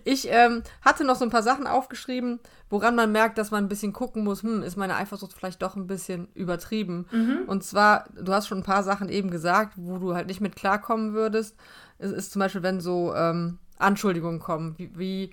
[0.04, 3.70] Ich ähm, hatte noch so ein paar Sachen aufgeschrieben, woran man merkt, dass man ein
[3.70, 7.08] bisschen gucken muss, hm, ist meine Eifersucht vielleicht doch ein bisschen übertrieben.
[7.12, 7.44] Mhm.
[7.48, 10.56] Und zwar, du hast schon ein paar Sachen eben gesagt, wo du halt nicht mit
[10.56, 11.56] klarkommen würdest.
[11.98, 15.32] Es ist zum Beispiel, wenn so ähm, Anschuldigungen kommen, wie, wie,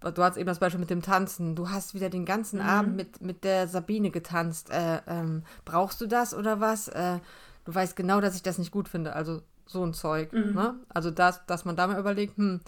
[0.00, 2.66] du hast eben das Beispiel mit dem Tanzen, du hast wieder den ganzen mhm.
[2.66, 4.70] Abend mit, mit der Sabine getanzt.
[4.70, 6.88] Äh, ähm, brauchst du das oder was?
[6.88, 7.18] Äh,
[7.64, 9.14] du weißt genau, dass ich das nicht gut finde.
[9.14, 10.32] Also so ein Zeug.
[10.32, 10.54] Mhm.
[10.54, 10.74] Ne?
[10.88, 12.60] Also das, dass man da mal überlegt, hm,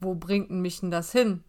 [0.00, 1.42] wo bringt mich denn das hin?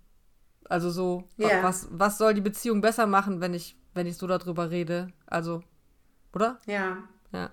[0.65, 1.63] Also so, yeah.
[1.63, 5.12] was, was soll die Beziehung besser machen, wenn ich, wenn ich so darüber rede?
[5.26, 5.63] Also,
[6.34, 6.60] oder?
[6.67, 6.98] Ja.
[7.31, 7.51] Ja.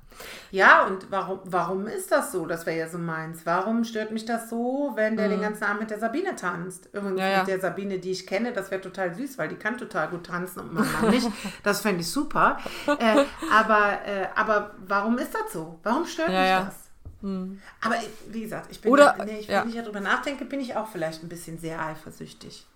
[0.51, 2.47] Ja, und warum, warum ist das so?
[2.47, 3.45] Das wäre ja so meins.
[3.45, 5.33] Warum stört mich das so, wenn der mhm.
[5.33, 6.89] den ganzen Abend mit der Sabine tanzt?
[6.93, 7.39] Übrigens ja, ja.
[7.41, 10.27] mit der Sabine, die ich kenne, das wäre total süß, weil die kann total gut
[10.27, 11.29] tanzen und mein Mann nicht.
[11.63, 12.59] Das fände ich super.
[12.87, 15.79] Äh, aber, äh, aber warum ist das so?
[15.83, 16.75] Warum stört mich das?
[17.21, 17.61] Mhm.
[17.81, 17.97] Aber
[18.29, 20.89] wie gesagt, ich bin Oder, ja, nee, ich, wenn ich darüber nachdenke, bin ich auch
[20.89, 22.67] vielleicht ein bisschen sehr eifersüchtig.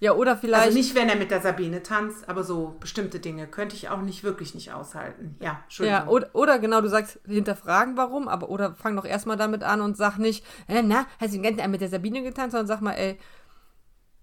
[0.00, 0.66] Ja, oder vielleicht.
[0.66, 4.00] Also nicht, wenn er mit der Sabine tanzt, aber so bestimmte Dinge könnte ich auch
[4.00, 5.36] nicht wirklich nicht aushalten.
[5.40, 6.00] Ja, Entschuldigung.
[6.00, 9.80] Ja, oder, oder genau, du sagst, hinterfragen warum, aber oder fang doch erstmal damit an
[9.80, 12.80] und sag nicht, äh, na, hast du den ganzen mit der Sabine getanzt, sondern sag
[12.80, 13.18] mal, ey,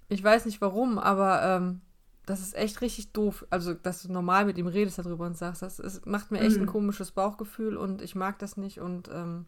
[0.07, 1.81] ich weiß nicht warum, aber ähm,
[2.25, 3.45] das ist echt richtig doof.
[3.49, 6.55] Also, dass du normal mit ihm redest darüber und sagst, das ist, macht mir echt
[6.55, 6.63] mhm.
[6.63, 9.45] ein komisches Bauchgefühl und ich mag das nicht und ähm,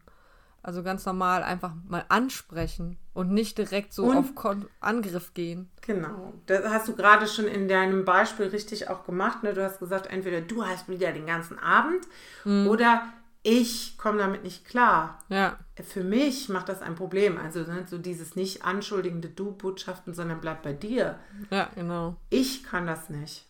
[0.62, 5.70] also ganz normal einfach mal ansprechen und nicht direkt so und, auf Kon Angriff gehen.
[5.82, 6.34] Genau.
[6.46, 9.42] Das hast du gerade schon in deinem Beispiel richtig auch gemacht.
[9.42, 9.54] Ne?
[9.54, 12.06] Du hast gesagt, entweder du hast wieder den ganzen Abend
[12.44, 12.66] mhm.
[12.66, 13.02] oder
[13.42, 15.24] ich komme damit nicht klar.
[15.28, 15.58] Ja.
[15.82, 17.38] Für mich macht das ein Problem.
[17.38, 21.18] Also ne, so dieses nicht anschuldigende Du-Botschaften, sondern bleib bei dir.
[21.50, 22.16] Ja, genau.
[22.30, 23.46] Ich kann das nicht.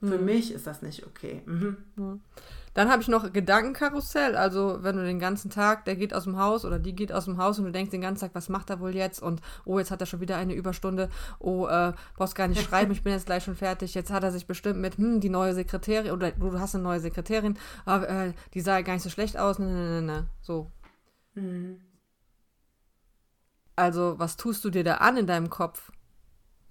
[0.00, 0.24] Für mhm.
[0.24, 1.42] mich ist das nicht okay.
[1.44, 1.76] Mhm.
[1.96, 2.20] Mhm.
[2.74, 4.36] Dann habe ich noch Gedankenkarussell.
[4.36, 7.26] Also, wenn du den ganzen Tag, der geht aus dem Haus oder die geht aus
[7.26, 9.22] dem Haus und du denkst den ganzen Tag, was macht er wohl jetzt?
[9.22, 11.10] Und oh, jetzt hat er schon wieder eine Überstunde.
[11.38, 13.94] Oh, äh, brauchst gar nicht schreiben, ich bin jetzt gleich schon fertig.
[13.94, 17.00] Jetzt hat er sich bestimmt mit, hm, die neue Sekretärin oder du hast eine neue
[17.00, 19.58] Sekretärin, aber, äh, die sah gar nicht so schlecht aus.
[19.58, 20.26] Ne, ne, ne, ne.
[20.40, 20.70] So.
[21.34, 21.80] Mhm.
[23.76, 25.92] Also, was tust du dir da an in deinem Kopf?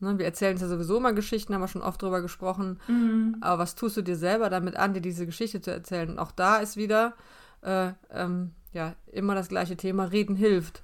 [0.01, 2.79] Ne, wir erzählen uns ja sowieso immer Geschichten, haben wir schon oft drüber gesprochen.
[2.87, 3.37] Mhm.
[3.39, 6.09] Aber was tust du dir selber damit an, dir diese Geschichte zu erzählen?
[6.09, 7.13] Und auch da ist wieder
[7.61, 10.81] äh, ähm, ja immer das gleiche Thema: Reden hilft.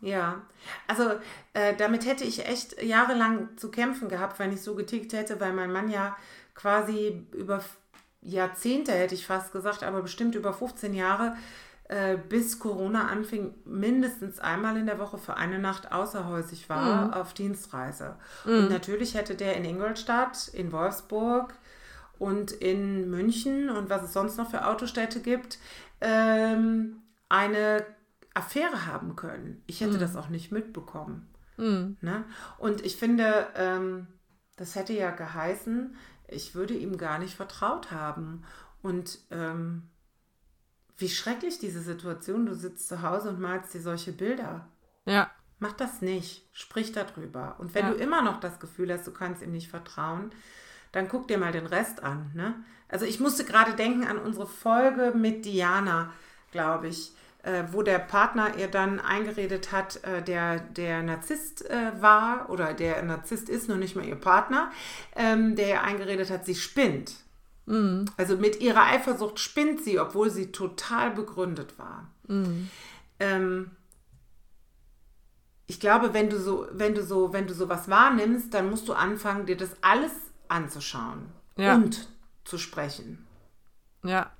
[0.00, 0.42] Ja,
[0.88, 1.10] also
[1.52, 5.52] äh, damit hätte ich echt jahrelang zu kämpfen gehabt, wenn ich so getickt hätte, weil
[5.52, 6.16] mein Mann ja
[6.54, 7.62] quasi über
[8.22, 11.36] Jahrzehnte, hätte ich fast gesagt, aber bestimmt über 15 Jahre
[11.92, 17.12] äh, bis Corona anfing, mindestens einmal in der Woche für eine Nacht außerhäusig war mhm.
[17.12, 18.16] auf Dienstreise.
[18.46, 18.52] Mhm.
[18.52, 21.52] Und natürlich hätte der in Ingolstadt, in Wolfsburg
[22.18, 25.58] und in München und was es sonst noch für Autostädte gibt,
[26.00, 27.84] ähm, eine
[28.32, 29.62] Affäre haben können.
[29.66, 30.00] Ich hätte mhm.
[30.00, 31.28] das auch nicht mitbekommen.
[31.58, 31.98] Mhm.
[32.00, 32.24] Ne?
[32.56, 34.06] Und ich finde, ähm,
[34.56, 35.94] das hätte ja geheißen,
[36.26, 38.44] ich würde ihm gar nicht vertraut haben.
[38.80, 39.90] Und ähm,
[41.02, 42.46] wie schrecklich diese Situation.
[42.46, 44.66] Du sitzt zu Hause und malst dir solche Bilder.
[45.04, 45.30] Ja.
[45.58, 46.48] Mach das nicht.
[46.52, 47.56] Sprich darüber.
[47.58, 47.92] Und wenn ja.
[47.92, 50.32] du immer noch das Gefühl hast, du kannst ihm nicht vertrauen,
[50.92, 52.30] dann guck dir mal den Rest an.
[52.34, 52.54] Ne?
[52.88, 56.12] Also ich musste gerade denken an unsere Folge mit Diana,
[56.52, 57.12] glaube ich,
[57.42, 62.74] äh, wo der Partner ihr dann eingeredet hat, äh, der der Narzisst äh, war oder
[62.74, 64.70] der Narzisst ist, nur nicht mehr ihr Partner,
[65.16, 67.16] ähm, der ihr eingeredet hat, sie spinnt.
[67.66, 68.06] Mhm.
[68.16, 72.10] Also mit ihrer Eifersucht spinnt sie, obwohl sie total begründet war.
[72.26, 72.70] Mhm.
[73.20, 73.70] Ähm,
[75.66, 78.92] ich glaube, wenn du so, wenn du so, wenn du sowas wahrnimmst, dann musst du
[78.92, 80.12] anfangen, dir das alles
[80.48, 81.74] anzuschauen ja.
[81.74, 82.08] und
[82.44, 83.26] zu sprechen.
[84.04, 84.32] Ja,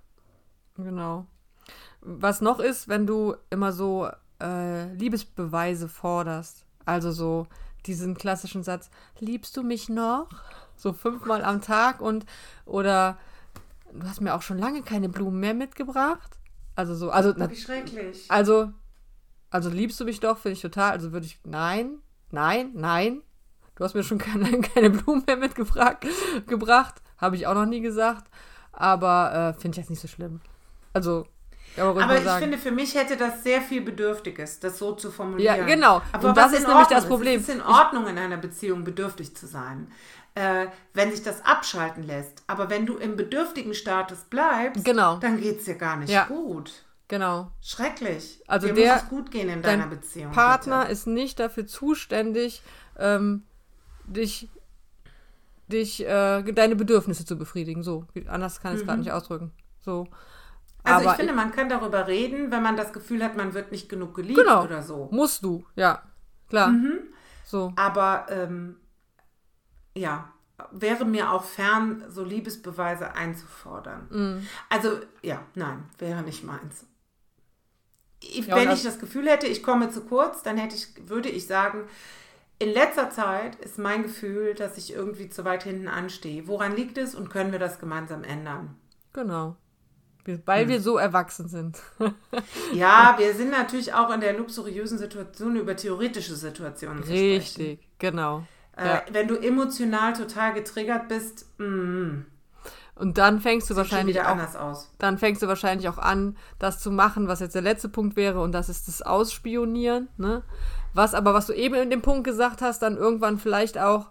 [0.77, 1.27] genau.
[2.01, 7.47] Was noch ist, wenn du immer so äh, Liebesbeweise forderst, also so
[7.87, 10.29] diesen klassischen Satz, liebst du mich noch?
[10.83, 12.27] So fünfmal am Tag und
[12.65, 13.17] oder
[13.93, 16.39] du hast mir auch schon lange keine Blumen mehr mitgebracht.
[16.75, 17.37] Also so, also.
[17.37, 18.25] Wie schrecklich.
[18.29, 18.73] Also,
[19.49, 20.91] also liebst du mich doch, finde ich total.
[20.91, 21.99] Also würde ich, nein,
[22.33, 23.23] nein, nein.
[23.77, 25.99] Du hast mir schon keine, keine Blumen mehr mitgebracht.
[26.49, 27.01] Gebracht.
[27.17, 28.29] Habe ich auch noch nie gesagt.
[28.73, 30.41] Aber äh, finde ich jetzt nicht so schlimm.
[30.95, 31.29] Also,
[31.77, 32.43] aber, aber ich sagen.
[32.43, 35.57] finde, für mich hätte das sehr viel Bedürftiges, das so zu formulieren.
[35.57, 36.03] Ja, genau.
[36.13, 37.41] Aber und das ist nämlich das Problem.
[37.41, 39.87] Es ist in Ordnung, in einer Beziehung bedürftig zu sein
[40.35, 42.43] äh, wenn sich das abschalten lässt.
[42.47, 45.17] Aber wenn du im bedürftigen Status bleibst, genau.
[45.17, 46.25] dann geht es dir gar nicht ja.
[46.25, 46.85] gut.
[47.09, 47.51] Genau.
[47.61, 48.43] Schrecklich.
[48.47, 50.33] Also Dir der- muss es gut gehen in dein deiner Beziehung.
[50.33, 50.93] Partner bitte.
[50.93, 52.63] ist nicht dafür zuständig,
[52.99, 53.43] ähm,
[54.07, 54.49] dich,
[55.69, 57.83] dich, äh, deine Bedürfnisse zu befriedigen.
[57.83, 59.53] So, anders kann ich es gerade nicht ausdrücken.
[59.81, 60.05] So.
[60.05, 60.11] Mhm.
[60.85, 63.71] Also Aber ich finde, man kann darüber reden, wenn man das Gefühl hat, man wird
[63.71, 65.09] nicht genug geliebt genau, oder so.
[65.13, 66.03] musst du, ja,
[66.49, 66.69] klar.
[66.69, 66.99] Mhm.
[67.45, 68.77] So, Aber ähm,
[69.95, 70.33] ja,
[70.71, 74.07] wäre mir auch fern, so Liebesbeweise einzufordern.
[74.11, 74.47] Mhm.
[74.69, 76.87] Also ja, nein, wäre nicht meins.
[78.21, 81.09] Ich, Ja, wenn das- ich das Gefühl hätte, ich komme zu kurz, dann hätte ich,
[81.09, 81.85] würde ich sagen,
[82.61, 86.47] in letzter Zeit ist mein Gefühl, dass ich irgendwie zu weit hinten anstehe.
[86.47, 88.77] Woran liegt es und können wir das gemeinsam ändern?
[89.13, 89.57] genau.
[90.47, 90.69] Weil Hm.
[90.69, 91.81] wir so erwachsen sind.
[92.73, 97.41] Ja, wir sind natürlich auch in der luxuriösen Situation, über theoretische Situationen zu sprechen.
[97.41, 98.47] Richtig, genau.
[98.77, 99.03] Äh, Ja.
[99.11, 102.25] Wenn du emotional total getriggert bist, mm,
[102.95, 104.37] Und dann fängst du sieht wahrscheinlich wieder auch
[104.99, 108.41] dann fängst du wahrscheinlich auch an, das zu machen, was jetzt der letzte Punkt wäre,
[108.41, 110.43] und das ist das Ausspionieren, ne?
[110.95, 114.11] Was aber, was du eben in dem Punkt gesagt hast, dann irgendwann vielleicht auch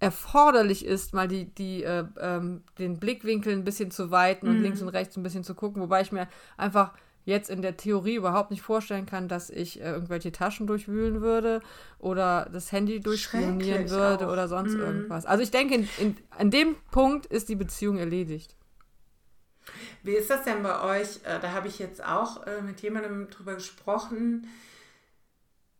[0.00, 4.82] erforderlich ist, mal die, die, äh, ähm, den Blickwinkel ein bisschen zu weiten und links
[4.82, 6.92] und rechts ein bisschen zu gucken, wobei ich mir einfach
[7.24, 11.60] jetzt in der Theorie überhaupt nicht vorstellen kann, dass ich äh, irgendwelche Taschen durchwühlen würde
[11.98, 14.32] oder das Handy durchspionieren würde auch.
[14.32, 15.24] oder sonst irgendwas.
[15.26, 18.56] Also ich denke, in, in, an dem Punkt ist die Beziehung erledigt.
[20.02, 21.20] Wie ist das denn bei euch?
[21.24, 24.46] Äh, Da habe ich jetzt auch äh, mit jemandem drüber gesprochen,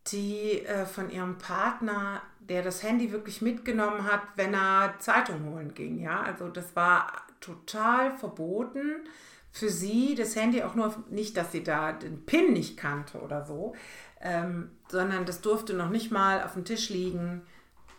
[0.07, 5.73] die äh, von ihrem Partner, der das Handy wirklich mitgenommen hat, wenn er Zeitung holen
[5.75, 5.99] ging.
[6.01, 9.07] Ja, also das war total verboten
[9.55, 13.45] für sie, das Handy auch nur, nicht, dass sie da den PIN nicht kannte oder
[13.45, 13.73] so,
[14.19, 17.41] ähm, sondern das durfte noch nicht mal auf dem Tisch liegen,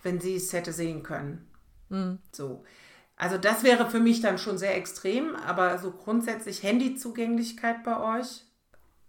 [0.03, 1.49] wenn sie es hätte sehen können.
[2.33, 2.62] So.
[3.16, 8.45] Also das wäre für mich dann schon sehr extrem, aber so grundsätzlich Handyzugänglichkeit bei euch?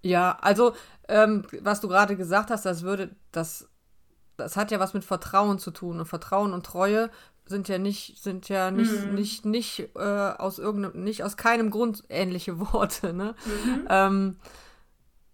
[0.01, 0.73] Ja, also
[1.09, 3.67] ähm, was du gerade gesagt hast, das würde, das,
[4.37, 5.99] das hat ja was mit Vertrauen zu tun.
[5.99, 7.09] Und Vertrauen und Treue
[7.47, 12.03] sind ja nicht, sind ja nicht, nicht, nicht äh, aus irgendeinem, nicht aus keinem Grund
[12.09, 13.35] ähnliche Worte, ne?
[13.89, 14.37] Ähm,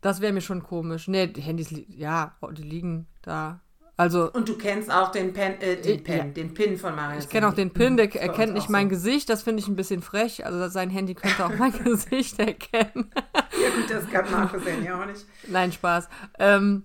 [0.01, 1.07] das wäre mir schon komisch.
[1.07, 3.61] Nee, die Handys, ja, die liegen da.
[3.95, 6.23] Also, Und du kennst auch den Pen, äh, den, Ich- Pen, ja.
[6.25, 7.25] den Pin von Marius.
[7.25, 8.95] ich kenne auch den PIN, der bei erkennt nicht mein so.
[8.95, 10.45] Gesicht, das finde ich ein bisschen frech.
[10.45, 13.11] Also sein Handy könnte auch mein Gesicht erkennen.
[13.15, 15.25] Ja gut, das kann Markus ja auch nicht.
[15.47, 16.09] Nein, Spaß.
[16.39, 16.83] Ähm,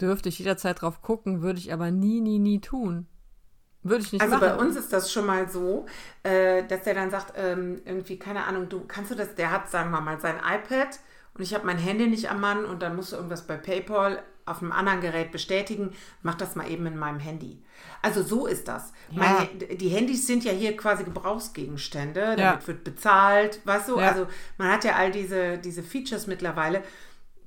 [0.00, 3.06] dürfte ich jederzeit drauf gucken, würde ich aber nie, nie, nie tun.
[3.82, 4.48] Würde ich nicht Also machen.
[4.48, 5.86] bei uns ist das schon mal so,
[6.22, 9.70] äh, dass der dann sagt, ähm, irgendwie, keine Ahnung, du kannst du das, der hat,
[9.70, 10.98] sagen wir mal, sein iPad
[11.34, 14.22] und ich habe mein Handy nicht am Mann und dann musst du irgendwas bei PayPal
[14.44, 15.92] auf einem anderen Gerät bestätigen,
[16.22, 17.62] mach das mal eben in meinem Handy.
[18.02, 18.92] Also so ist das.
[19.12, 22.66] Meine, die Handys sind ja hier quasi Gebrauchsgegenstände, damit Ja.
[22.66, 23.98] wird bezahlt, weißt du?
[24.00, 24.08] Ja.
[24.08, 24.26] Also
[24.58, 26.82] man hat ja all diese, diese Features mittlerweile.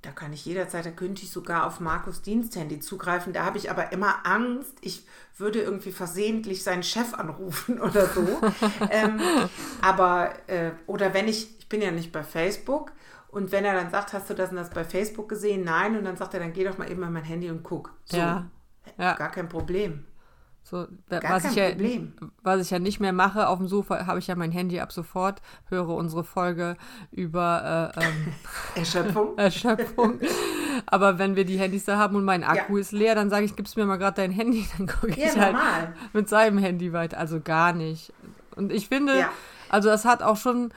[0.06, 3.34] Da kann ich jederzeit, da könnte ich sogar auf Markus Diensthandy zugreifen.
[3.34, 5.04] Da habe ich aber immer Angst, ich
[5.36, 8.26] würde irgendwie versehentlich seinen Chef anrufen oder so.
[8.92, 9.20] ähm,
[9.82, 12.92] aber, äh, oder wenn ich, ich bin ja nicht bei Facebook
[13.30, 15.64] und wenn er dann sagt, hast du das und das bei Facebook gesehen?
[15.64, 15.98] Nein.
[15.98, 17.94] Und dann sagt er, dann geh doch mal eben an mein Handy und guck.
[18.06, 18.46] So, Ja.
[19.00, 20.06] Ja, gar kein Problem.
[20.68, 22.14] So, Gar was, kein ich ja, Problem.
[22.42, 24.92] was ich ja nicht mehr mache, auf dem Sofa habe ich ja mein Handy ab
[24.92, 26.76] sofort, höre unsere Folge
[27.12, 28.34] über äh, ähm,
[28.76, 29.38] Erschöpfung.
[29.38, 30.20] Erschöpfung.
[30.88, 32.82] Aber wenn wir die Handys da haben und mein Akku Ja.
[32.82, 35.36] ist leer, dann sage ich, gib's mir mal gerade dein Handy, dann gucke ich Ja,
[35.36, 35.94] halt normal.
[36.14, 37.20] mit seinem Handy weiter.
[37.20, 38.12] Also gar nicht.
[38.56, 39.30] Und ich finde, Ja.
[39.70, 40.72] also das hat auch schon,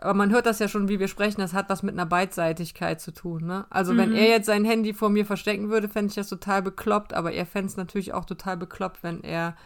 [0.00, 3.00] aber man hört das ja schon, wie wir sprechen, das hat was mit einer Beidseitigkeit
[3.00, 3.44] zu tun.
[3.46, 3.66] Ne?
[3.70, 4.16] Also wenn Mhm.
[4.16, 7.46] er jetzt sein Handy vor mir verstecken würde, fände ich das total bekloppt, aber er
[7.46, 9.56] fände es natürlich auch total bekloppt, wenn er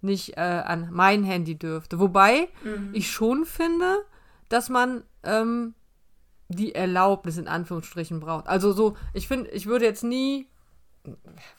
[0.00, 1.98] nicht äh, an mein Handy dürfte.
[1.98, 2.90] Wobei Mhm.
[2.92, 3.98] ich schon finde,
[4.48, 5.74] dass man ähm,
[6.48, 8.46] die Erlaubnis in Anführungsstrichen braucht.
[8.46, 10.46] Also so, ich finde, ich würde jetzt nie,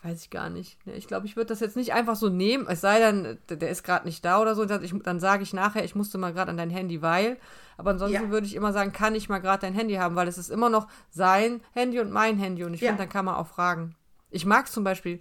[0.04, 0.86] weiß ich gar nicht.
[0.86, 3.70] ne, Ich glaube, ich würde das jetzt nicht einfach so nehmen, es sei denn, der
[3.70, 6.52] ist gerade nicht da oder so, ich, dann sage ich nachher, ich musste mal gerade
[6.52, 7.38] an dein Handy, weil,
[7.78, 8.30] aber ansonsten Ja.
[8.30, 10.70] würde ich immer sagen, kann ich mal gerade dein Handy haben, weil es ist immer
[10.70, 12.90] noch sein Handy und mein Handy und ich Ja.
[12.90, 13.96] finde, dann kann man auch fragen.
[14.32, 15.20] Ich mag zum Beispiel,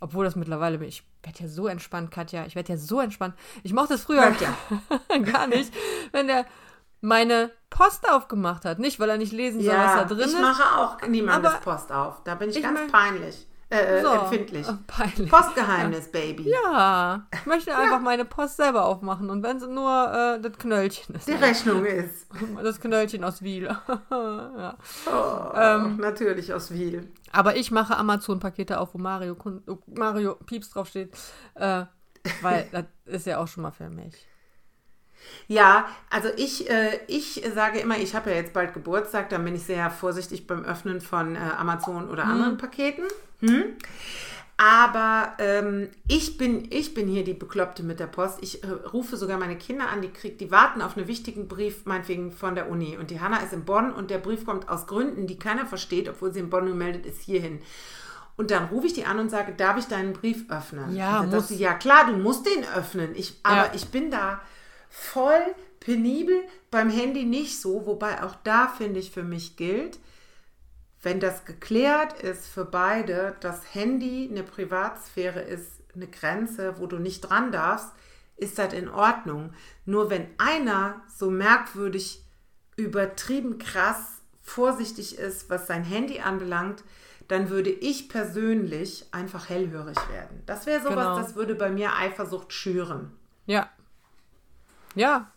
[0.00, 3.34] obwohl das mittlerweile bin, ich werde ja so entspannt, Katja, ich werde ja so entspannt.
[3.62, 4.30] Ich mochte es früher
[5.32, 5.72] gar nicht,
[6.12, 6.44] wenn der
[7.00, 8.78] meine Post aufgemacht hat.
[8.78, 10.40] Nicht, weil er nicht lesen soll, was Ja, da drin ich ist.
[10.40, 12.22] mache auch niemandes Post auf.
[12.24, 13.45] Da bin ich, ich ganz peinlich.
[13.68, 14.68] Äh, So, empfindlich.
[14.68, 15.28] äh, Peinlich.
[15.30, 16.50] Postgeheimnis, Baby.
[16.50, 19.28] Ja, ich möchte einfach meine Post selber aufmachen.
[19.28, 21.26] Und wenn es nur äh, das Knöllchen ist.
[21.26, 22.26] Die Rechnung ist.
[22.62, 23.64] Das Knöllchen aus Wiel.
[24.10, 24.76] ja.
[25.06, 25.96] Oh, Ähm.
[25.96, 27.08] natürlich aus Wiel.
[27.32, 31.16] Aber ich mache Amazon-Pakete auf, wo Mario, oh, Mario Pieps draufsteht.
[31.54, 31.86] Äh,
[32.42, 34.14] weil das ist ja auch schon mal für mich.
[35.48, 39.56] Ja, also ich, äh, ich sage immer, ich habe ja jetzt bald Geburtstag, dann bin
[39.56, 43.04] ich sehr vorsichtig beim Öffnen von äh, Amazon oder anderen Paketen.
[43.40, 43.64] Hm?
[44.58, 48.38] Aber ähm, ich, bin, ich bin hier die Bekloppte mit der Post.
[48.40, 51.84] Ich äh, rufe sogar meine Kinder an, die, krieg, die warten auf einen wichtigen Brief,
[51.84, 52.96] meinetwegen von der Uni.
[52.96, 56.08] Und die Hanna ist in Bonn und der Brief kommt aus Gründen, die keiner versteht,
[56.08, 57.60] obwohl sie in Bonn gemeldet ist, hierhin.
[58.38, 60.96] Und dann rufe ich die an und sage, darf ich deinen Brief öffnen?
[60.96, 61.48] Ja, Und dann muss.
[61.48, 63.14] sie, ja klar, du musst den öffnen.
[63.14, 63.72] Ich, aber Ja.
[63.74, 64.40] ich bin da
[64.88, 65.40] voll
[65.80, 67.84] penibel, beim Handy nicht so.
[67.84, 69.98] Wobei auch da, finde ich, für mich gilt,
[71.06, 76.98] wenn das geklärt ist für beide, dass Handy eine Privatsphäre ist, eine Grenze, wo du
[76.98, 77.92] nicht dran darfst,
[78.36, 79.52] ist das in Ordnung.
[79.84, 82.24] Nur wenn einer so merkwürdig,
[82.74, 86.82] übertrieben krass vorsichtig ist, was sein Handy anbelangt,
[87.28, 90.42] dann würde ich persönlich einfach hellhörig werden.
[90.46, 91.18] Das wäre sowas, Genau.
[91.20, 93.12] das würde bei mir Eifersucht schüren.
[93.46, 93.70] Ja.
[94.96, 95.30] Ja,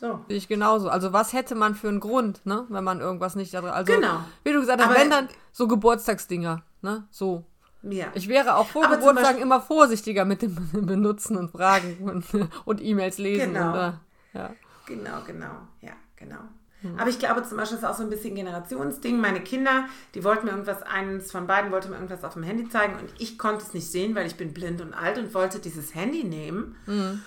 [0.00, 0.20] So.
[0.28, 0.88] sehe ich genauso.
[0.88, 2.66] Also was hätte man für einen Grund, ne?
[2.68, 3.54] Wenn man irgendwas nicht...
[3.54, 4.20] Also, Genau.
[4.44, 7.06] Wie du gesagt hast, Aber- wenn dann so Geburtstagsdinger, ne?
[7.10, 7.44] So.
[7.82, 8.06] Ja.
[8.14, 12.24] Ich wäre auch vor Geburtstagen immer vorsichtiger mit dem Benutzen und Fragen und,
[12.64, 13.54] und E-Mails lesen.
[13.54, 13.72] Genau.
[13.72, 14.00] Und,
[14.34, 14.50] ja.
[14.86, 15.50] Genau, genau.
[15.80, 16.38] Ja, genau.
[16.80, 16.98] Hm.
[16.98, 19.20] Aber ich glaube zum Beispiel, ist auch so ein bisschen Generationsding.
[19.20, 19.84] Meine Kinder,
[20.14, 23.12] die wollten mir irgendwas, eines von beiden wollte mir irgendwas auf dem Handy zeigen und
[23.18, 26.24] ich konnte es nicht sehen, weil ich bin blind und alt und wollte dieses Handy
[26.24, 26.76] nehmen.
[26.84, 27.22] Hm.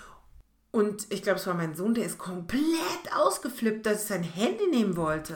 [0.72, 2.62] Und ich glaube, es war mein Sohn, der ist komplett
[3.16, 5.36] ausgeflippt, dass ich sein Handy nehmen wollte.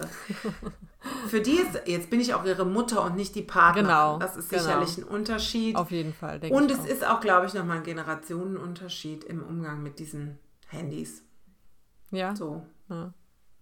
[1.27, 3.85] Für die ist, jetzt bin ich auch ihre Mutter und nicht die Partnerin.
[3.87, 4.63] Genau, Das ist genau.
[4.63, 5.75] sicherlich ein Unterschied.
[5.75, 6.85] Auf jeden Fall, denke Und es auch.
[6.87, 11.21] ist auch, glaube ich, nochmal ein Generationenunterschied im Umgang mit diesen Handys.
[12.11, 12.65] Ja, So.
[12.89, 13.13] ja.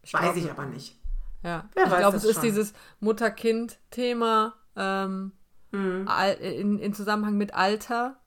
[0.03, 0.99] Ich Weiß glaub, ich aber nicht.
[1.43, 2.43] Ja, Wer ich glaube, es ist schon.
[2.43, 5.31] dieses Mutter-Kind-Thema ähm,
[5.71, 6.07] Mhm.
[6.39, 8.17] in, in Zusammenhang mit Alter.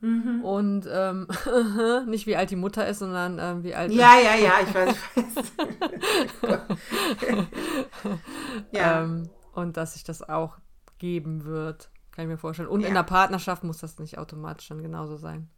[0.00, 0.44] Mhm.
[0.44, 1.26] Und ähm,
[2.06, 3.90] nicht wie alt die Mutter ist, sondern ähm, wie alt.
[3.92, 6.58] Ja, ja, ja, ich weiß, ich weiß.
[8.72, 10.56] ja, Ähm, und dass sich das auch
[10.98, 12.68] geben wird, kann ich mir vorstellen.
[12.68, 12.88] Und Ja.
[12.88, 15.48] in der Partnerschaft muss das nicht automatisch dann genauso sein.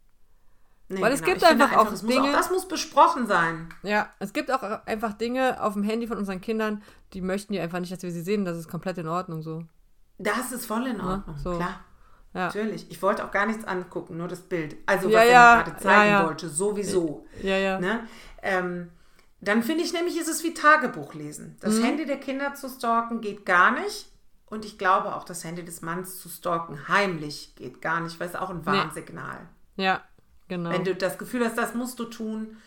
[0.89, 3.69] nee, weil es gibt Ich finde einfach auch Dinge- das muss besprochen sein.
[3.83, 7.59] Ja, es gibt auch einfach Dinge auf dem Handy von unseren Kindern, die möchten die
[7.59, 8.43] einfach nicht, dass wir sie sehen.
[8.43, 9.63] Das ist komplett in Ordnung so.
[10.17, 11.55] Das ist voll in Ordnung, so.
[11.55, 11.79] klar.
[12.33, 12.45] Ja.
[12.45, 12.89] Natürlich.
[12.89, 14.77] Ich wollte auch gar nichts angucken, nur das Bild.
[14.85, 16.25] Also, Ja, was ja, er mir gerade zeigen ja, ja.
[16.27, 17.25] wollte, sowieso.
[17.41, 17.79] Ja, ja.
[17.79, 18.07] Ne?
[18.41, 18.89] Ähm,
[19.41, 21.57] dann finde ich nämlich, ist es wie Tagebuch lesen.
[21.59, 21.83] Das Mhm.
[21.83, 24.07] Handy der Kinder zu stalken geht gar nicht.
[24.45, 28.27] Und ich glaube auch, das Handy des Manns zu stalken heimlich geht gar nicht, weil
[28.27, 29.47] es auch ein Warnsignal.
[29.77, 30.01] Ja,
[30.47, 30.69] genau.
[30.71, 32.57] Wenn du das Gefühl hast, das musst du tun,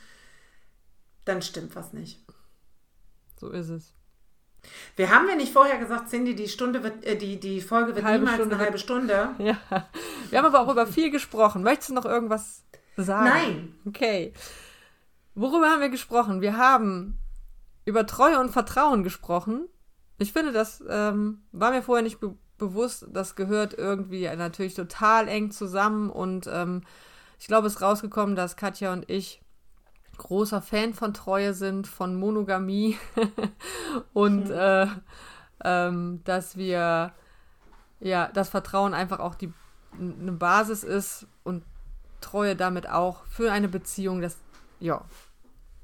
[1.24, 2.20] dann stimmt was nicht.
[3.38, 3.94] so ist es.
[4.96, 8.04] Wir haben ja nicht vorher gesagt, Cindy, die Stunde wird, äh, die, die Folge wird
[8.04, 9.30] Halbe niemals Stunde eine halbe Stunde.
[9.38, 9.58] Ja.
[10.30, 11.62] Wir haben aber auch über viel gesprochen.
[11.62, 12.64] Möchtest du noch irgendwas
[12.96, 13.28] sagen?
[13.28, 13.74] Nein.
[13.86, 14.32] Okay.
[15.34, 16.40] Worüber haben wir gesprochen?
[16.40, 17.18] Wir haben
[17.84, 19.68] über Treue und Vertrauen gesprochen.
[20.18, 23.06] Ich finde, das ähm, war mir vorher nicht be bewusst.
[23.10, 26.08] Das gehört irgendwie natürlich total eng zusammen.
[26.08, 26.82] Und ähm,
[27.40, 29.43] ich glaube, es ist rausgekommen, dass Katja und ich
[30.18, 32.98] großer Fan von Treue sind, von Monogamie.
[34.12, 34.86] und äh,
[35.64, 37.12] ähm, dass wir
[38.00, 39.52] ja, das Vertrauen einfach auch die
[39.98, 41.64] eine Basis ist und
[42.20, 44.20] Treue damit auch für eine Beziehung.
[44.20, 44.36] Das,
[44.80, 45.02] ja,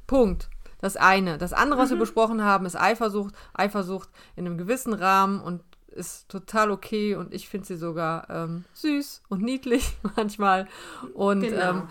[0.06, 0.48] Punkt.
[0.80, 1.36] Das eine.
[1.38, 3.34] Das andere, was wir besprochen haben, ist Eifersucht.
[3.52, 8.64] Eifersucht in einem gewissen Rahmen und ist total okay und ich finde sie sogar ähm,
[8.74, 10.66] süß und niedlich manchmal.
[11.14, 11.70] Und Genau.
[11.70, 11.82] ähm,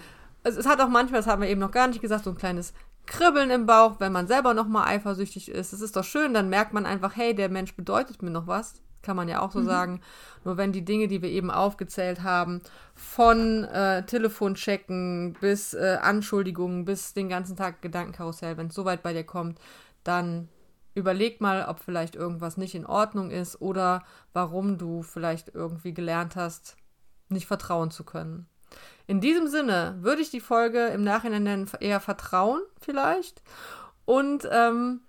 [0.43, 2.37] es, es hat auch manchmal, das haben wir eben noch gar nicht gesagt, so ein
[2.37, 2.73] kleines
[3.05, 5.73] Kribbeln im Bauch, wenn man selber nochmal eifersüchtig ist.
[5.73, 8.81] Das ist doch schön, dann merkt man einfach, hey, der Mensch bedeutet mir noch was.
[9.01, 10.01] Kann man ja auch so sagen.
[10.43, 12.61] Nur wenn die Dinge, die wir eben aufgezählt haben,
[12.93, 19.01] von äh, Telefonchecken bis äh, Anschuldigungen, bis den ganzen Tag Gedankenkarussell, wenn es so weit
[19.01, 19.57] bei dir kommt,
[20.03, 20.49] dann
[20.95, 26.35] überleg mal, ob vielleicht irgendwas nicht in Ordnung ist oder warum du vielleicht irgendwie gelernt
[26.35, 26.75] hast,
[27.29, 28.47] nicht vertrauen zu können.
[29.09, 33.41] In diesem Sinne würde ich die Folge im Nachhinein nennen, eher Vertrauen vielleicht.
[34.05, 35.01] Und ähm,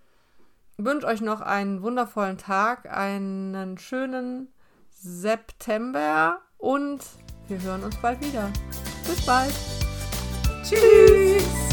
[0.78, 4.48] wünsche euch noch einen wundervollen Tag, einen schönen
[4.88, 7.00] September und
[7.48, 8.50] wir hören uns bald wieder.
[9.06, 9.52] Bis bald.
[10.64, 11.69] Tschüss.